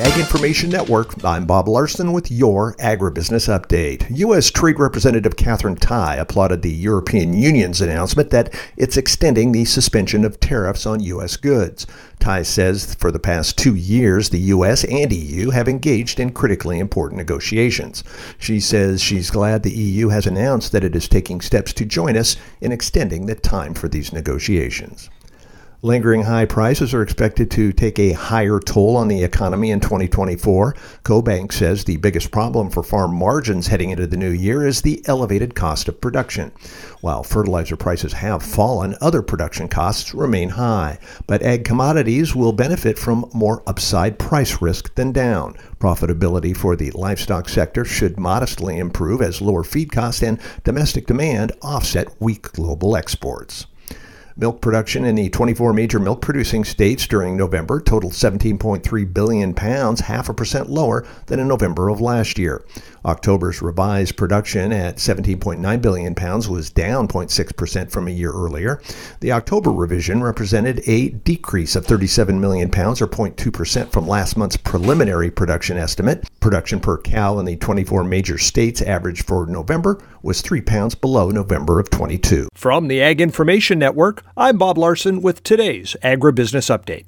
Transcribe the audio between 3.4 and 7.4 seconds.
Update. U.S. Trade Representative Katherine Tai applauded the European